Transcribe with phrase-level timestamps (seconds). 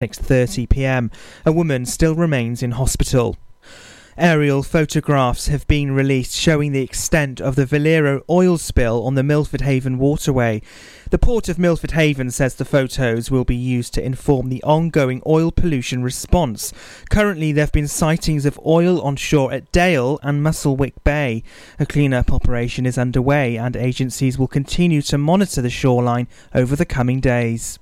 [0.00, 1.10] 6:30 p.m.
[1.44, 3.36] A woman still remains in hospital.
[4.16, 9.24] Aerial photographs have been released showing the extent of the Valero oil spill on the
[9.24, 10.62] Milford Haven waterway.
[11.10, 15.20] The Port of Milford Haven says the photos will be used to inform the ongoing
[15.26, 16.72] oil pollution response.
[17.10, 21.42] Currently, there have been sightings of oil on shore at Dale and Musselwick Bay.
[21.80, 26.86] A clean-up operation is underway and agencies will continue to monitor the shoreline over the
[26.86, 27.80] coming days.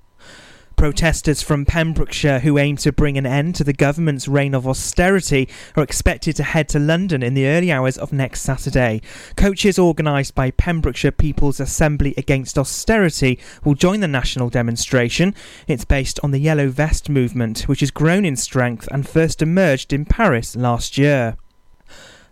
[0.77, 5.48] Protesters from Pembrokeshire who aim to bring an end to the government's reign of austerity
[5.75, 9.01] are expected to head to London in the early hours of next Saturday.
[9.37, 15.34] Coaches organised by Pembrokeshire People's Assembly Against Austerity will join the national demonstration.
[15.67, 19.95] It's based on the Yellow Vest movement, which has grown in strength and first emerged
[19.95, 21.39] in Paris last year.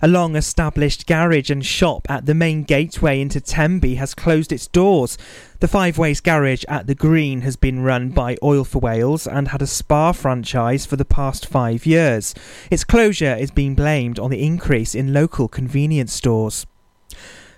[0.02, 4.66] A long established garage and shop at the main gateway into Tenby has closed its
[4.66, 5.16] doors.
[5.60, 9.48] The Five Ways Garage at the Green has been run by Oil for Wales and
[9.48, 12.34] had a Spar franchise for the past five years.
[12.70, 16.66] Its closure is being blamed on the increase in local convenience stores.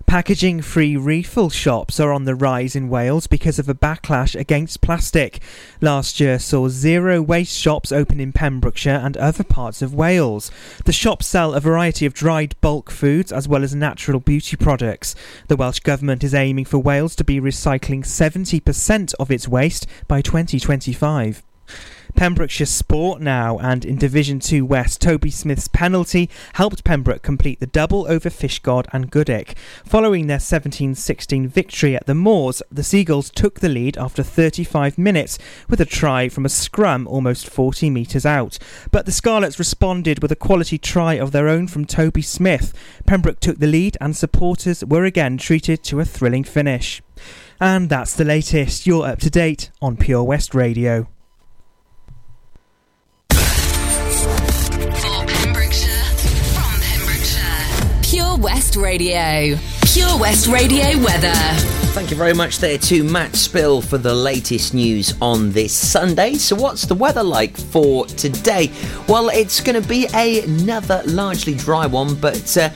[0.07, 4.81] Packaging free refill shops are on the rise in Wales because of a backlash against
[4.81, 5.43] plastic.
[5.81, 10.53] Last year saw zero waste shops open in Pembrokeshire and other parts of Wales.
[10.85, 15.17] The shops sell a variety of dried bulk foods as well as natural beauty products.
[15.49, 20.23] The Welsh Government is aiming for Wales to be recycling 70% of its waste by
[20.23, 21.43] 2025.
[22.17, 27.67] Pembrokeshire Sport now, and in Division 2 West, Toby Smith's penalty helped Pembroke complete the
[27.67, 29.55] double over Fishguard and Goodwick.
[29.85, 34.97] Following their 17 16 victory at the Moors, the Seagulls took the lead after 35
[34.97, 38.59] minutes with a try from a scrum almost 40 metres out.
[38.91, 42.73] But the Scarlets responded with a quality try of their own from Toby Smith.
[43.07, 47.03] Pembroke took the lead, and supporters were again treated to a thrilling finish.
[47.61, 48.87] And that's the latest.
[48.87, 51.09] You're up to date on Pure West Radio.
[58.77, 59.57] Radio.
[59.93, 61.33] Pure West Radio weather.
[61.95, 66.35] Thank you very much there to Matt Spill for the latest news on this Sunday.
[66.35, 68.71] So, what's the weather like for today?
[69.09, 72.57] Well, it's going to be another largely dry one, but.
[72.57, 72.71] Uh,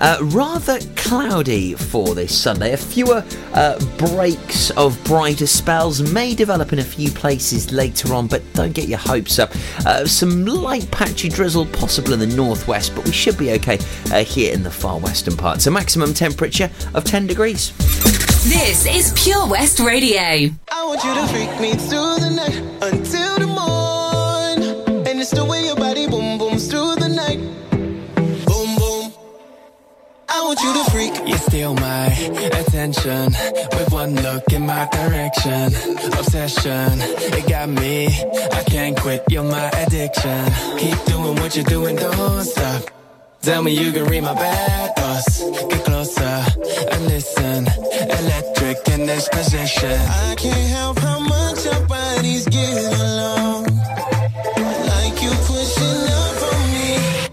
[0.00, 2.72] uh, rather cloudy for this Sunday.
[2.72, 8.26] A fewer uh, breaks of brighter spells may develop in a few places later on,
[8.26, 9.54] but don't get your hopes up.
[9.86, 13.78] Uh, some light patchy drizzle possible in the northwest, but we should be okay
[14.12, 15.60] uh, here in the far western part.
[15.60, 17.72] So maximum temperature of 10 degrees.
[18.44, 20.20] This is Pure West Radio.
[20.20, 25.44] I want you to freak me through the night until the morning, and it's the
[25.44, 25.67] way
[30.38, 31.28] I want you to freak.
[31.28, 32.06] You steal my
[32.60, 33.32] attention
[33.72, 35.74] with one look in my direction.
[36.16, 37.00] Obsession,
[37.36, 38.06] it got me.
[38.52, 40.44] I can't quit, you're my addiction.
[40.78, 42.84] Keep doing what you're doing, don't stop.
[43.42, 45.42] Tell me you can read my bad thoughts.
[45.42, 46.44] Get closer
[46.92, 47.66] and listen.
[48.20, 49.90] Electric in this position.
[49.90, 53.64] I can't help how much our bodies get along.
[54.86, 57.28] Like you pushing up on me,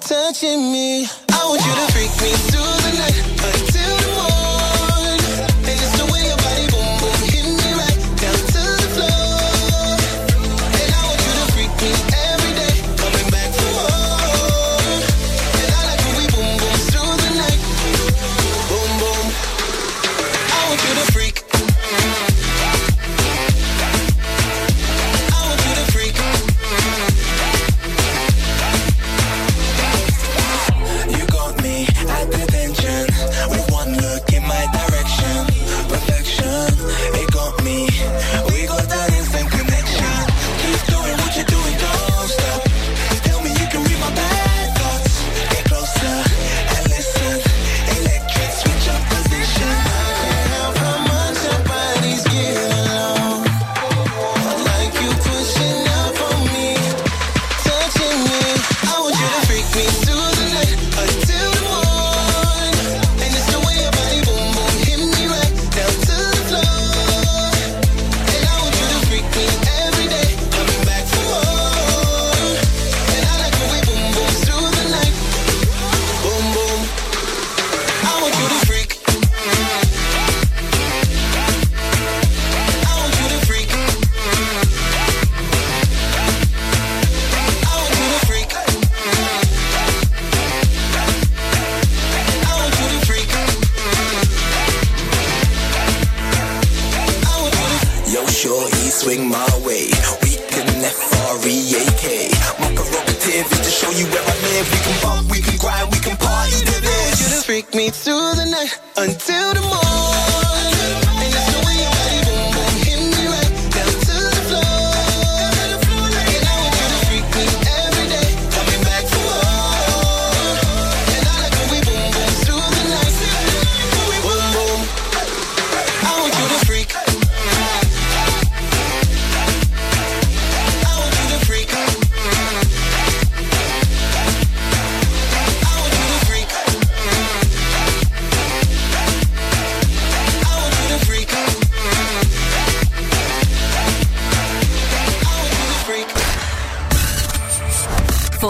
[0.00, 1.06] touching me.
[1.32, 2.49] I want you to freak me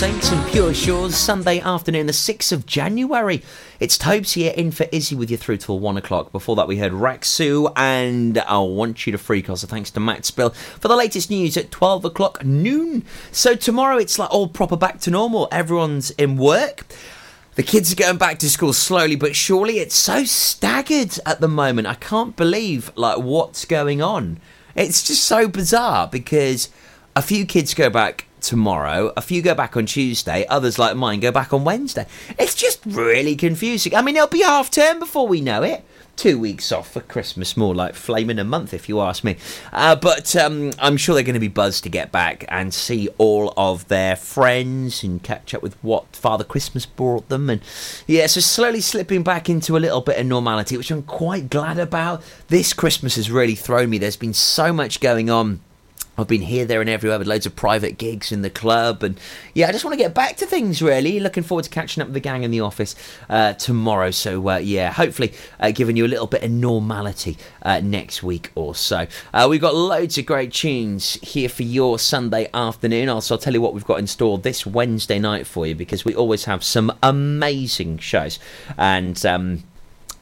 [0.00, 3.42] Saints and Pure Shores, Sunday afternoon, the 6th of January.
[3.80, 6.32] It's Tobes here in for Izzy with you through till 1 o'clock.
[6.32, 9.60] Before that, we heard Raxu and I Want You to Freak Us.
[9.60, 13.04] So thanks to Matt Spill for the latest news at 12 o'clock noon.
[13.30, 15.48] So tomorrow, it's like all proper back to normal.
[15.52, 16.86] Everyone's in work.
[17.56, 19.80] The kids are going back to school slowly but surely.
[19.80, 21.88] It's so staggered at the moment.
[21.88, 24.40] I can't believe like what's going on.
[24.74, 26.70] It's just so bizarre because
[27.14, 29.12] a few kids go back tomorrow.
[29.16, 30.46] A few go back on Tuesday.
[30.48, 32.06] Others, like mine, go back on Wednesday.
[32.38, 33.94] It's just really confusing.
[33.94, 35.84] I mean, it'll be half term before we know it.
[36.16, 39.36] Two weeks off for Christmas, more like flaming a month, if you ask me.
[39.72, 43.08] Uh, but um, I'm sure they're going to be buzzed to get back and see
[43.16, 47.48] all of their friends and catch up with what Father Christmas brought them.
[47.48, 47.62] And
[48.06, 51.78] yeah, so slowly slipping back into a little bit of normality, which I'm quite glad
[51.78, 52.22] about.
[52.48, 53.96] This Christmas has really thrown me.
[53.96, 55.60] There's been so much going on.
[56.20, 59.18] I've been here, there, and everywhere with loads of private gigs in the club, and
[59.54, 60.82] yeah, I just want to get back to things.
[60.82, 62.94] Really, looking forward to catching up with the gang in the office
[63.28, 64.10] uh, tomorrow.
[64.10, 68.50] So uh, yeah, hopefully uh, giving you a little bit of normality uh, next week
[68.54, 69.06] or so.
[69.32, 73.08] Uh, we've got loads of great tunes here for your Sunday afternoon.
[73.08, 76.04] Also, I'll tell you what we've got in store this Wednesday night for you because
[76.04, 78.38] we always have some amazing shows
[78.76, 79.24] and.
[79.24, 79.64] Um,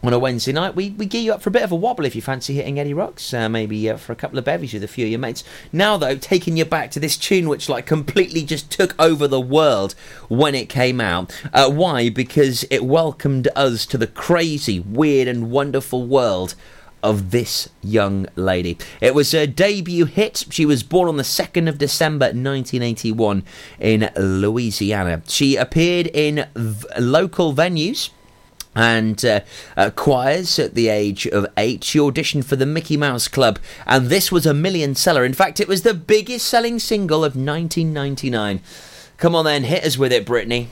[0.02, 2.04] on a Wednesday night, we, we gear you up for a bit of a wobble
[2.04, 4.84] if you fancy hitting Eddie Rocks, uh, maybe uh, for a couple of bevies with
[4.84, 5.42] a few of your mates.
[5.72, 9.40] Now, though, taking you back to this tune which like completely just took over the
[9.40, 9.94] world
[10.28, 11.34] when it came out.
[11.52, 12.10] Uh, why?
[12.10, 16.54] Because it welcomed us to the crazy, weird, and wonderful world
[17.02, 18.78] of this young lady.
[19.00, 20.46] It was her debut hit.
[20.50, 23.44] She was born on the 2nd of December 1981
[23.80, 25.22] in Louisiana.
[25.26, 28.10] She appeared in v- local venues
[28.78, 29.40] and uh,
[29.76, 31.82] uh, choirs at the age of eight.
[31.82, 35.24] She auditioned for the Mickey Mouse Club, and this was a million seller.
[35.24, 38.60] In fact, it was the biggest selling single of 1999.
[39.16, 40.68] Come on then, hit us with it, Britney.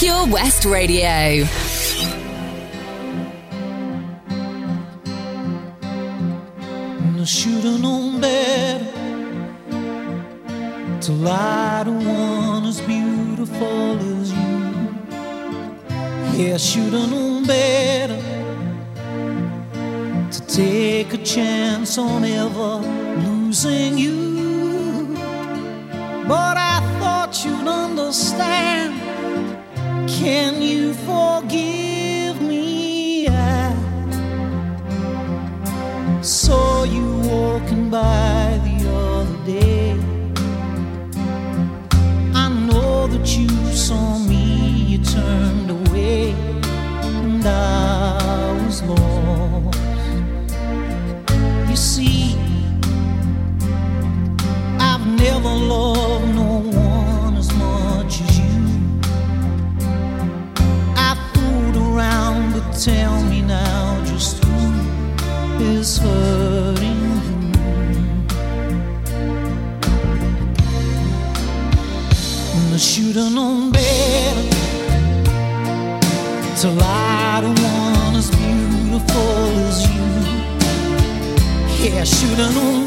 [0.00, 1.44] Pure West Radio.
[7.18, 8.86] I should've known better
[11.02, 14.38] to lie to one as beautiful as you.
[16.32, 18.22] Yeah, I should've known better
[20.30, 22.76] to take a chance on ever
[23.26, 25.14] losing you.
[26.26, 28.99] But I thought you'd understand.
[30.20, 33.26] Can you forgive me?
[33.26, 33.72] I
[36.20, 38.19] saw you walking by
[82.40, 82.79] chegando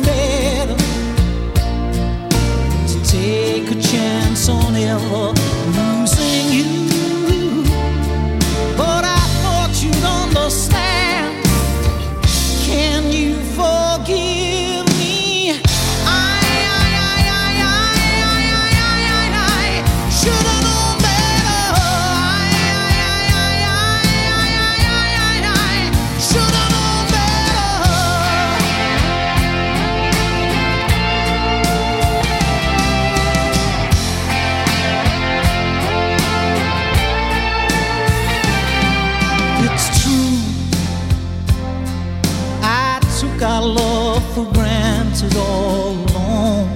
[45.24, 46.68] granted all along.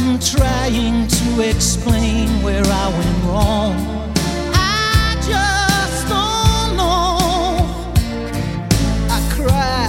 [0.00, 3.74] I'm trying to explain where I went wrong.
[4.54, 7.58] I just don't know.
[9.10, 9.88] I cry,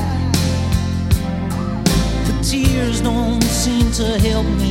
[2.26, 4.67] but tears don't seem to help me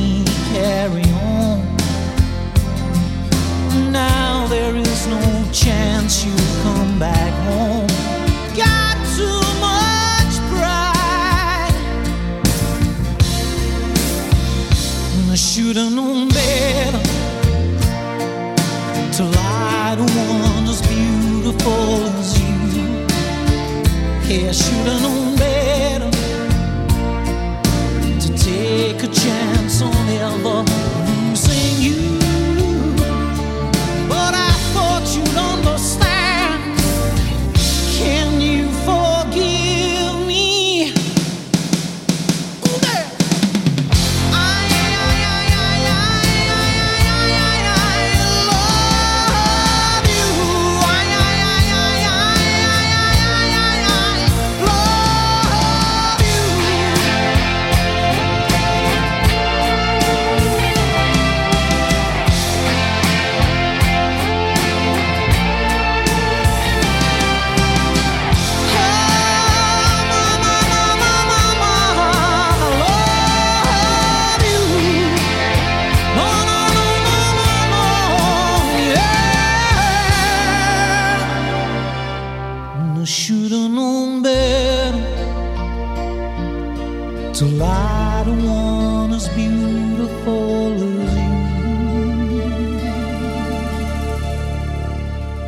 [15.67, 17.03] I should've known better
[19.17, 22.55] to lie to one as beautiful as you.
[24.29, 25.26] Yeah, I should've known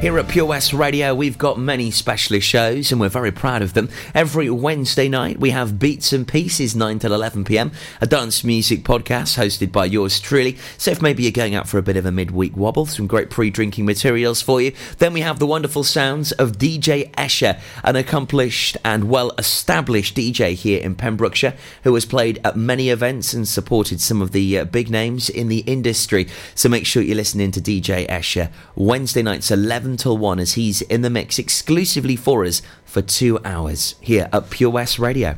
[0.01, 3.73] Here at Pure West Radio, we've got many specialist shows and we're very proud of
[3.73, 3.89] them.
[4.15, 8.83] Every Wednesday night, we have Beats and Pieces, 9 till 11 pm, a dance music
[8.83, 10.57] podcast hosted by yours truly.
[10.77, 13.29] So if maybe you're going out for a bit of a midweek wobble, some great
[13.29, 14.71] pre drinking materials for you.
[14.99, 20.53] Then we have the wonderful sounds of DJ Escher, an accomplished and well established DJ
[20.53, 24.63] here in Pembrokeshire, who has played at many events and supported some of the uh,
[24.63, 26.29] big names in the industry.
[26.55, 30.81] So make sure you're listening to DJ Escher Wednesday nights 11 till 1 as he's
[30.81, 35.37] in the mix exclusively for us for two hours here at Pure West Radio.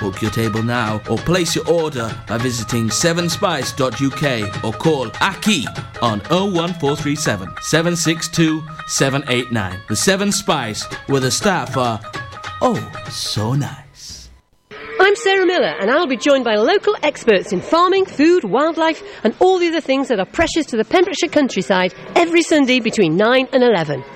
[0.00, 5.66] Book your table now or place your order by visiting sevenspice.uk or call Aki
[6.02, 9.80] on 01437 762 789.
[9.88, 12.00] The Seven Spice, where the staff are
[12.60, 14.28] oh so nice.
[14.98, 19.34] I'm Sarah Miller, and I'll be joined by local experts in farming, food, wildlife, and
[19.40, 23.48] all the other things that are precious to the Pembrokeshire countryside every Sunday between 9
[23.52, 24.02] and 11.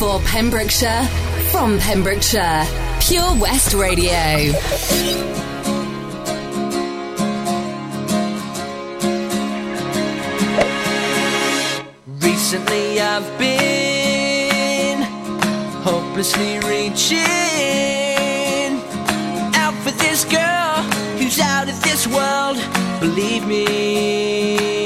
[0.00, 1.04] For Pembrokeshire,
[1.50, 2.64] from Pembrokeshire,
[3.00, 4.14] Pure West Radio.
[12.18, 15.02] Recently I've been
[15.82, 17.18] hopelessly reaching
[19.54, 20.82] out for this girl
[21.18, 22.56] who's out of this world.
[23.00, 24.79] Believe me,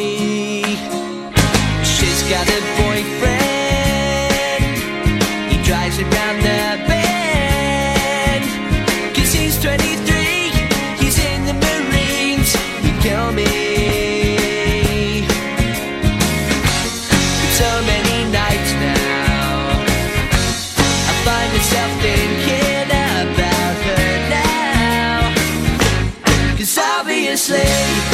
[22.00, 25.34] thinking about her now.
[26.56, 28.13] Cause obviously,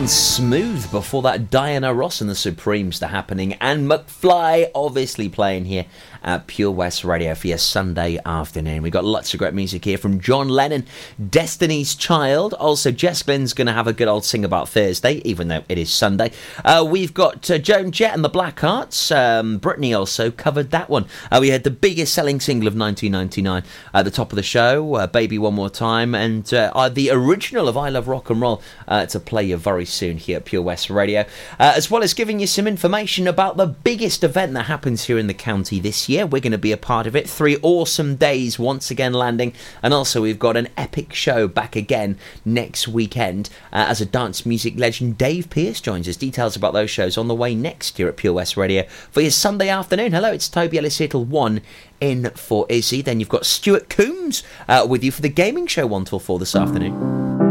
[0.00, 5.66] And Smooth before that Diana Ross and the Supremes are happening and McFly obviously playing
[5.66, 5.86] here
[6.22, 8.82] at Pure West Radio for your Sunday afternoon.
[8.82, 10.86] We've got lots of great music here from John Lennon,
[11.24, 12.54] Destiny's Child.
[12.54, 15.78] Also, Jess Glynne's going to have a good old sing about Thursday, even though it
[15.78, 16.32] is Sunday.
[16.64, 19.14] Uh, we've got uh, Joan Jett and the Blackhearts.
[19.14, 21.06] Um, Britney also covered that one.
[21.30, 23.62] Uh, we had the biggest selling single of 1999
[23.94, 27.68] at the top of the show, uh, Baby One More Time, and uh, the original
[27.68, 30.62] of I Love Rock and Roll uh, to play you very soon here at Pure
[30.62, 31.22] West Radio,
[31.58, 35.18] uh, as well as giving you some information about the biggest event that happens here
[35.18, 36.24] in the county this year.
[36.24, 37.28] We're going to be a part of it.
[37.28, 42.16] Three awesome days once again landing, and also we've got an epic show back again
[42.44, 46.16] next weekend uh, as a dance music legend Dave Pearce joins us.
[46.16, 49.30] Details about those shows on the way next here at Pure West Radio for your
[49.30, 50.12] Sunday afternoon.
[50.12, 51.60] Hello, it's Toby Ellis here till one
[52.00, 53.02] in for Izzy.
[53.02, 56.38] Then you've got Stuart Coombs uh, with you for the gaming show one till four
[56.38, 57.49] this afternoon.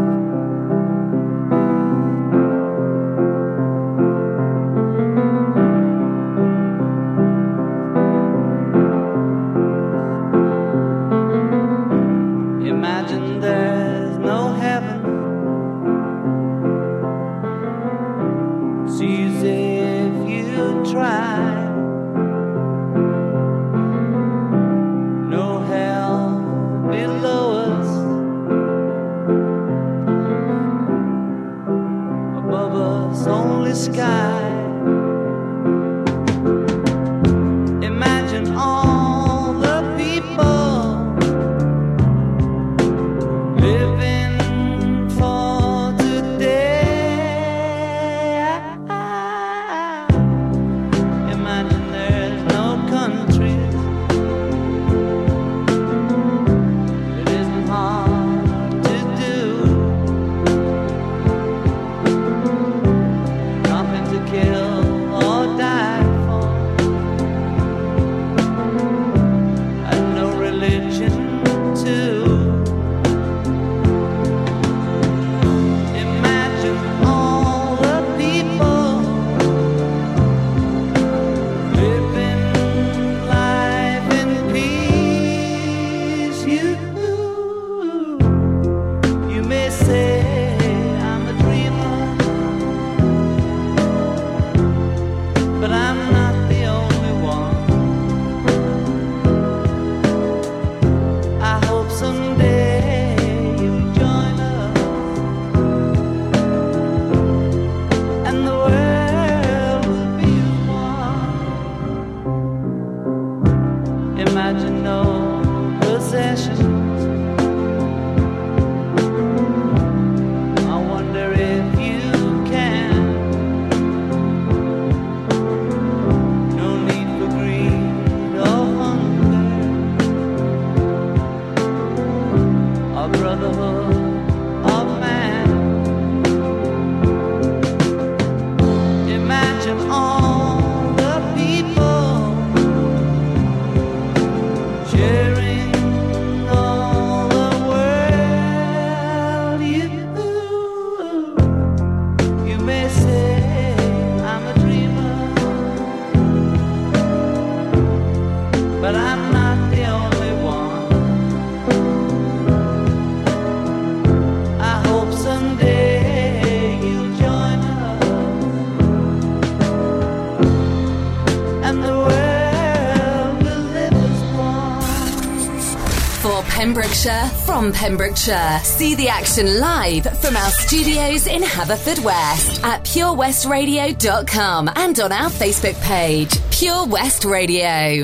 [176.59, 178.59] Pembrokeshire from Pembrokeshire.
[178.63, 185.81] See the action live from our studios in Haverfordwest at purewestradio.com and on our Facebook
[185.81, 188.03] page, Pure West Radio.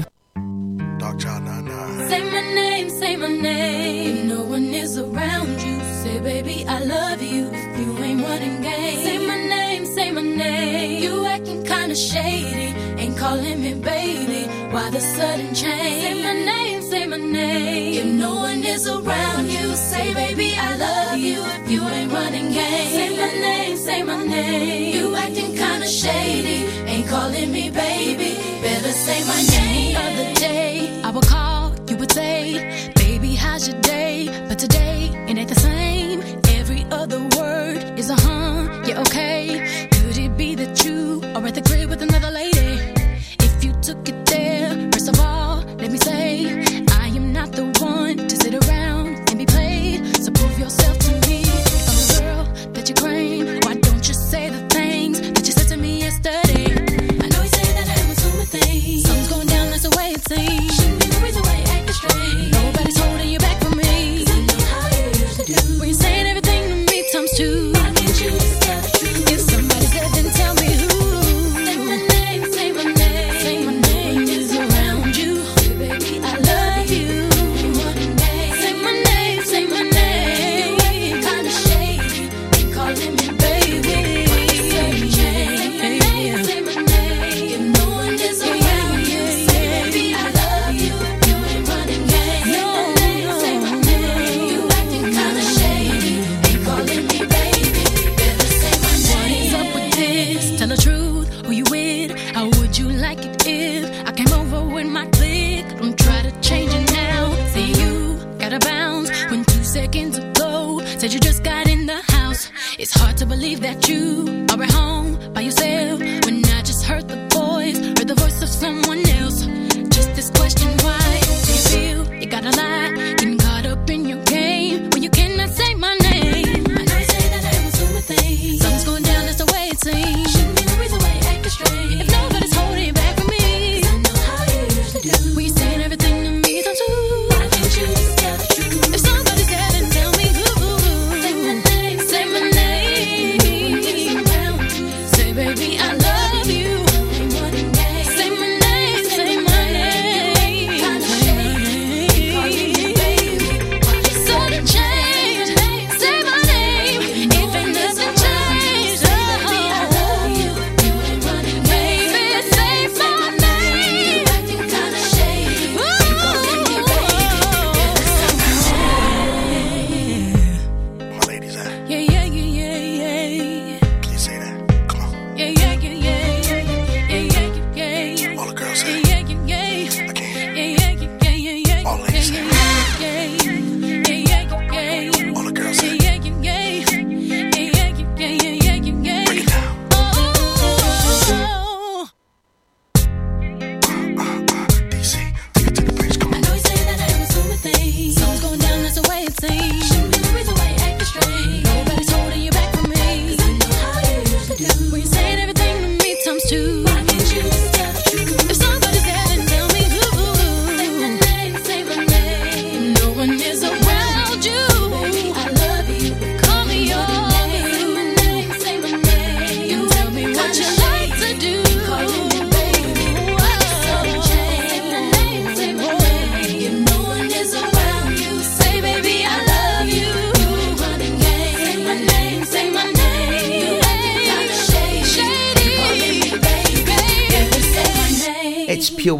[2.07, 4.17] Say my name, say my name.
[4.19, 7.49] If no one is around you, say, baby, I love you.
[7.51, 11.03] If you ain't running game, say my name, say my name.
[11.03, 14.47] You acting kinda shady, ain't calling me baby.
[14.71, 16.03] Why the sudden change?
[16.03, 17.93] Say my name, say my name.
[17.93, 21.41] If no one is around you, say, baby, I love you.
[21.59, 24.95] If you ain't running game, say my name, say my name.
[24.95, 26.57] You acting kinda shady,
[26.91, 28.31] ain't calling me baby.
[28.61, 29.93] Better say my name.
[29.93, 34.29] The other day, I would call, you would say, baby, how's your day?
[34.47, 36.21] But today, it ain't the same.
[36.59, 39.94] Every other word is a huh, yeah, okay.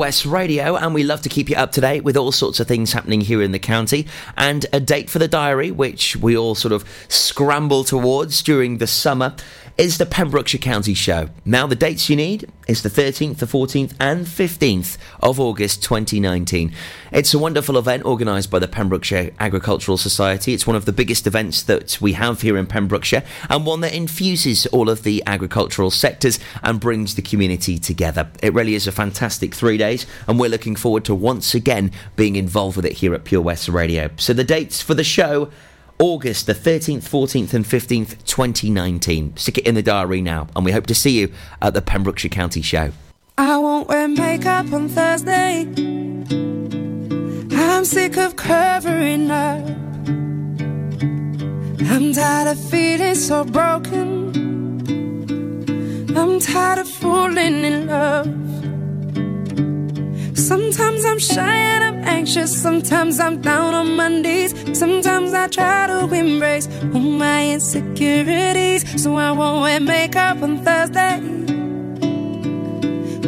[0.06, 2.68] West Radio, and we love to keep you up to date with all sorts of
[2.68, 4.06] things happening here in the county.
[4.38, 8.86] And a date for the diary, which we all sort of scramble towards during the
[8.86, 9.36] summer,
[9.78, 11.30] is the Pembrokeshire County Show.
[11.44, 16.74] Now, the dates you need is the 13th, the 14th, and 15th of August 2019.
[17.12, 20.54] It's a wonderful event organised by the Pembrokeshire Agricultural Society.
[20.54, 23.94] It's one of the biggest events that we have here in Pembrokeshire, and one that
[23.94, 28.30] infuses all of the agricultural sectors and brings the community together.
[28.42, 32.38] It really is a fantastic three days, and we're looking forward to once again being
[32.38, 34.10] involved with it here at Pure West Radio.
[34.16, 35.52] So the dates for the show.
[35.98, 39.38] August the 13th, 14th, and 15th, 2019.
[39.38, 41.32] Stick it in the diary now, and we hope to see you
[41.62, 42.92] at the Pembrokeshire County Show.
[43.38, 45.68] I won't wear makeup on Thursday.
[47.52, 49.66] I'm sick of covering up.
[51.88, 54.36] I'm tired of feeling so broken.
[56.18, 58.28] I'm tired of falling in love.
[60.36, 62.52] Sometimes I'm shy and I'm anxious.
[62.62, 64.54] Sometimes I'm down on my knees.
[64.78, 69.02] Sometimes I try to embrace all my insecurities.
[69.02, 71.22] So I won't wear makeup on Thursday.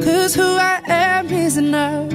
[0.04, 2.12] Cause who I am is enough.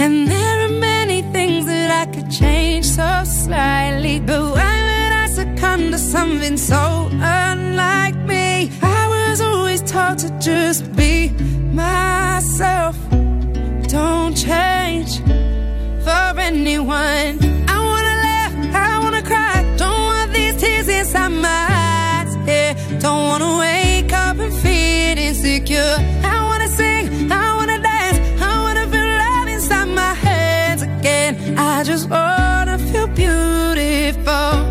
[0.00, 4.18] And there are many things that I could change so slightly.
[4.18, 8.72] But why would I succumb to something so unlike me?
[8.82, 11.32] I was always taught to just be
[11.78, 12.96] myself.
[13.96, 15.12] Don't change
[16.04, 17.34] for anyone.
[17.74, 18.54] I wanna laugh,
[18.88, 19.54] I wanna cry.
[19.82, 22.30] Don't want these tears inside my eyes.
[22.46, 22.72] Yeah,
[23.04, 25.96] don't wanna wake up and feel insecure.
[26.34, 28.18] I wanna sing, I wanna dance,
[28.48, 31.32] I wanna feel love inside my hands again.
[31.58, 34.67] I just wanna feel beautiful.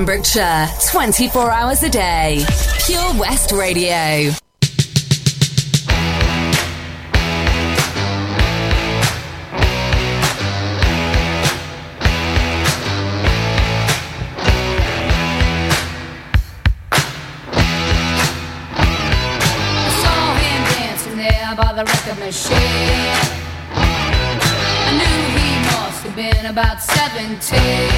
[0.00, 2.42] Pembrokeshire, 24 hours a day.
[2.86, 4.32] Pure West Radio.
[22.18, 22.54] Machine.
[23.74, 27.89] I knew he must have been about 17.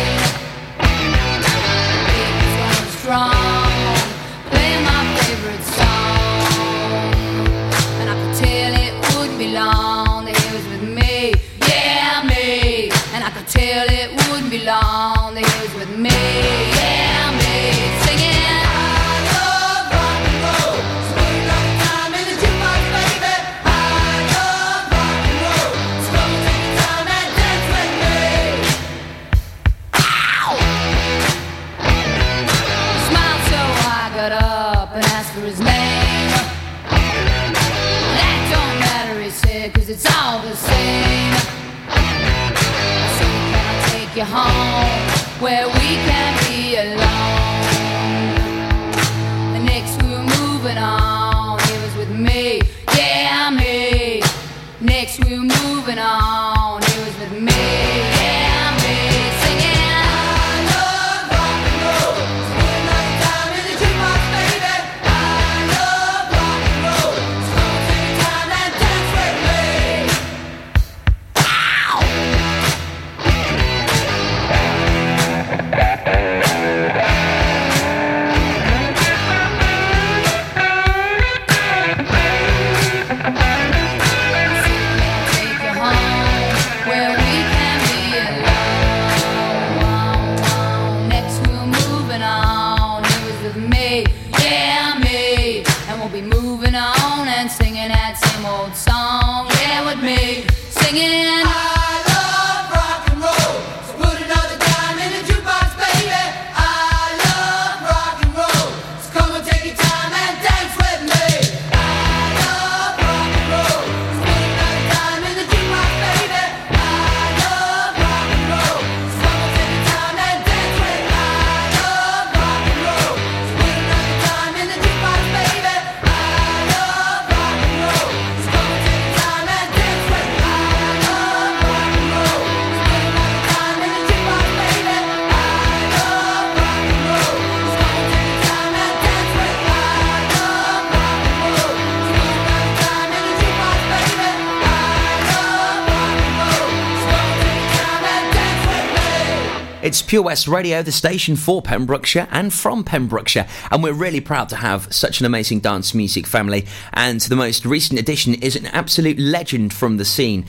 [149.82, 154.48] It's Pure West Radio, the station for Pembrokeshire and from Pembrokeshire, and we're really proud
[154.50, 156.66] to have such an amazing dance music family.
[156.92, 160.46] And the most recent addition is an absolute legend from the scene.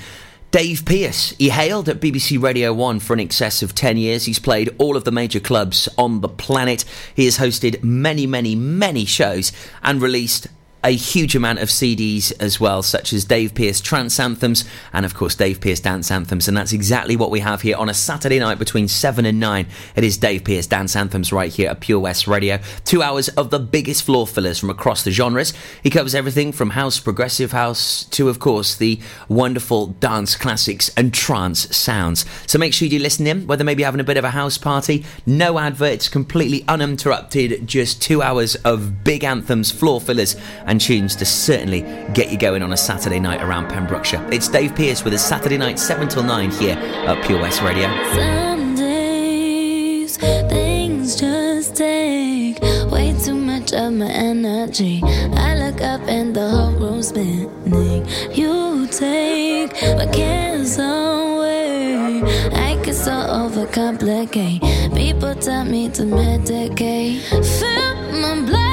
[0.51, 1.31] Dave Pearce.
[1.39, 4.25] He hailed at BBC Radio 1 for an excess of 10 years.
[4.25, 6.85] He's played all of the major clubs on the planet.
[7.15, 10.45] He has hosted many, many, many shows and released
[10.83, 15.13] a huge amount of CDs as well, such as Dave Pearce Trance Anthems and, of
[15.13, 16.47] course, Dave Pearce Dance Anthems.
[16.47, 19.67] And that's exactly what we have here on a Saturday night between 7 and 9.
[19.95, 22.59] It is Dave Pearce Dance Anthems right here at Pure West Radio.
[22.83, 25.53] Two hours of the biggest floor fillers from across the genres.
[25.81, 31.13] He covers everything from house, progressive house, to, of course, the wonderful dance classics and
[31.13, 32.25] trance sounds.
[32.45, 34.57] So make sure you do listen in, whether maybe having a bit of a house
[34.57, 35.05] party.
[35.25, 37.67] No adverts, completely uninterrupted.
[37.67, 41.81] Just two hours of big anthems, floor fillers, and tunes to certainly
[42.13, 44.25] get you going on a Saturday night around Pembrokeshire.
[44.31, 47.87] It's Dave Pearce with a Saturday night 7 till 9 here at Pure West Radio.
[48.13, 52.61] Some days things just take
[52.91, 55.01] way too much of my energy.
[55.03, 58.07] I look up and the whole room's spinning.
[58.31, 62.21] You take my cares away.
[62.53, 64.61] I so overcomplicate.
[64.95, 67.19] People tell me to medicate.
[67.59, 68.72] Feel my blood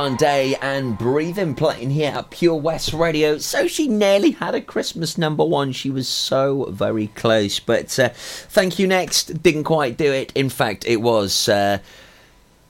[0.00, 3.36] Grande and Breathing playing here at Pure West Radio.
[3.36, 5.72] So she nearly had a Christmas number one.
[5.72, 7.60] She was so very close.
[7.60, 9.42] But uh, thank you next.
[9.42, 10.32] Didn't quite do it.
[10.34, 11.80] In fact, it was uh,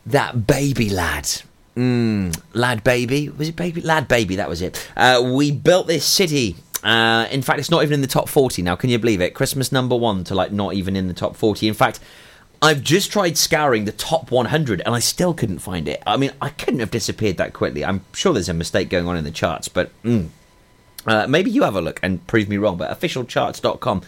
[0.07, 1.43] that baby lad.
[1.77, 3.29] Mm, lad baby.
[3.29, 3.81] Was it baby?
[3.81, 4.91] Lad baby, that was it.
[4.97, 6.57] Uh, we built this city.
[6.83, 8.75] Uh, in fact, it's not even in the top 40 now.
[8.75, 9.35] Can you believe it?
[9.35, 11.69] Christmas number one to like not even in the top 40.
[11.69, 12.01] In fact,
[12.63, 16.03] I've just tried scouring the top 100 and I still couldn't find it.
[16.07, 17.85] I mean, I couldn't have disappeared that quickly.
[17.85, 20.29] I'm sure there's a mistake going on in the charts, but mm,
[21.07, 22.77] uh, maybe you have a look and prove me wrong.
[22.77, 24.03] But officialcharts.com.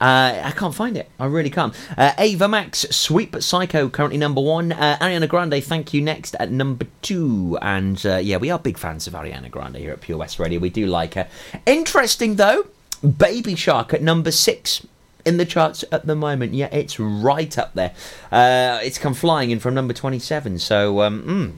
[0.00, 1.10] Uh, I can't find it.
[1.18, 1.74] I really can't.
[1.96, 4.70] Uh, Ava Max, Sweep Psycho, currently number one.
[4.72, 7.58] Uh, Ariana Grande, thank you next at number two.
[7.60, 10.60] And uh, yeah, we are big fans of Ariana Grande here at Pure West Radio.
[10.60, 11.28] We do like her.
[11.66, 12.68] Interesting though,
[13.02, 14.86] Baby Shark at number six
[15.28, 16.54] in the charts at the moment.
[16.54, 17.92] Yeah, it's right up there.
[18.32, 20.58] Uh, it's come flying in from number 27.
[20.58, 21.52] So, um, mm,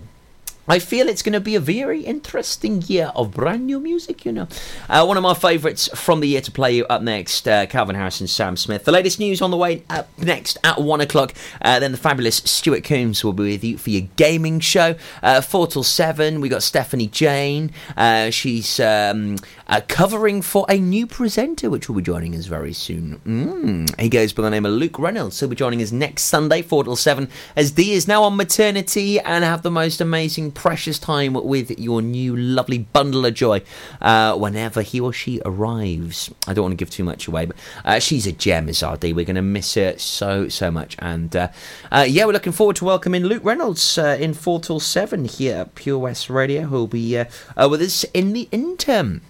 [0.68, 4.30] I feel it's going to be a very interesting year of brand new music, you
[4.30, 4.46] know.
[4.88, 7.96] Uh, one of my favourites from the year to play you up next, uh, Calvin
[7.96, 8.84] Harris and Sam Smith.
[8.84, 11.34] The latest news on the way up next at 1 o'clock.
[11.60, 14.94] Uh, then the fabulous Stuart Coombs will be with you for your gaming show.
[15.24, 17.72] Uh, 4 till 7, we got Stephanie Jane.
[17.96, 19.38] Uh, she's um,
[19.70, 23.20] uh, covering for a new presenter, which will be joining us very soon.
[23.24, 24.00] Mm.
[24.00, 25.38] He goes by the name of Luke Reynolds.
[25.38, 29.20] He'll be joining us next Sunday, 4 till 7, as Dee is now on maternity
[29.20, 33.62] and have the most amazing, precious time with your new lovely bundle of joy
[34.00, 36.30] uh, whenever he or she arrives.
[36.48, 38.96] I don't want to give too much away, but uh, she's a gem, is our
[38.96, 39.12] Dee.
[39.12, 40.96] We're going to miss her so, so much.
[40.98, 41.48] And uh,
[41.92, 45.58] uh, yeah, we're looking forward to welcoming Luke Reynolds uh, in 4 till 7 here
[45.58, 47.26] at Pure West Radio, who'll be uh,
[47.70, 49.22] with us in the interim.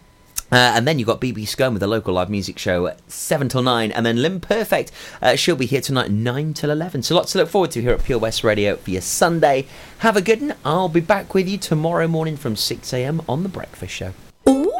[0.53, 3.49] Uh, and then you've got BB Scone with a local live music show at 7
[3.49, 3.93] till 9.
[3.93, 4.91] And then Lim Perfect,
[5.23, 7.03] uh, she'll be here tonight 9 till 11.
[7.03, 9.67] So lots to look forward to here at Pure West Radio for your Sunday.
[9.99, 10.55] Have a good one.
[10.65, 14.13] I'll be back with you tomorrow morning from 6am on The Breakfast Show.
[14.49, 14.80] Ooh,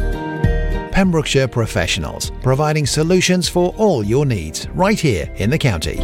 [1.01, 5.95] Pembrokeshire Professionals, providing solutions for all your needs right here in the county.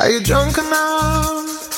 [0.00, 1.77] Are you drunk enough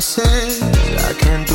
[0.00, 0.62] promises.
[1.04, 1.49] I can't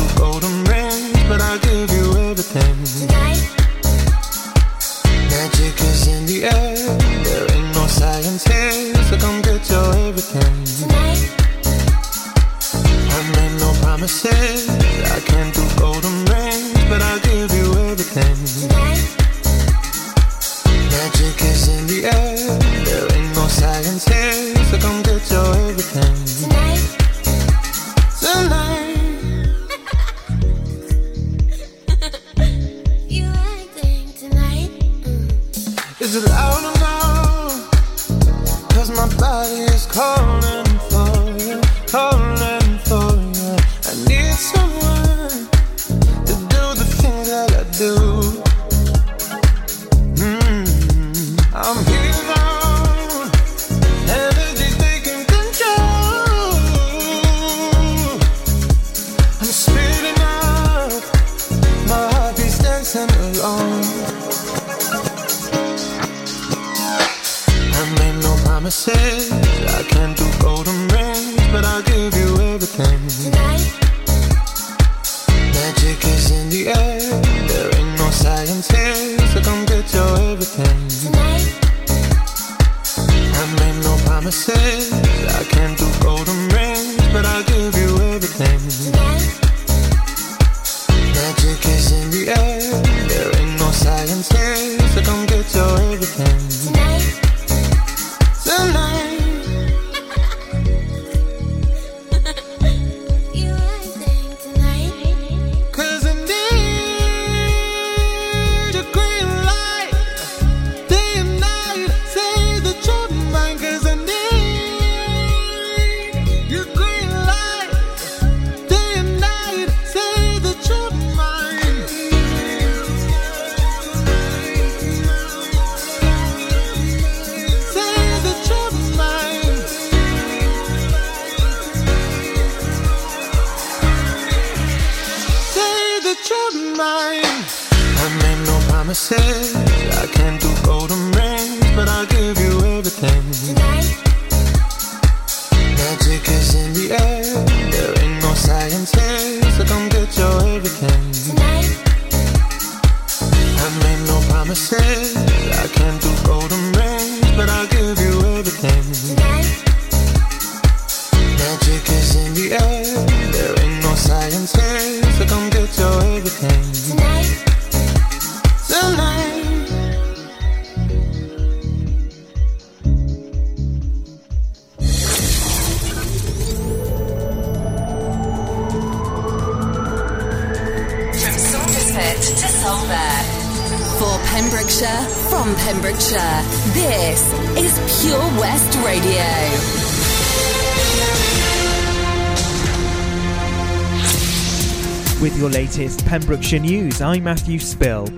[196.26, 198.08] Pembrokeshire News, I'm Matthew Spill.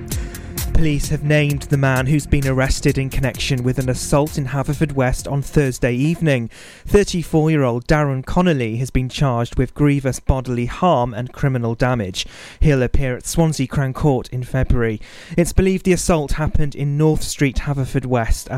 [0.73, 5.31] Police have named the man who's been arrested in connection with an assault in Haverfordwest
[5.31, 6.49] on Thursday evening.
[6.87, 12.27] 34 year old Darren Connolly has been charged with grievous bodily harm and criminal damage.
[12.61, 15.01] He'll appear at Swansea Crown Court in February.
[15.37, 18.57] It's believed the assault happened in North Street, Haverfordwest, at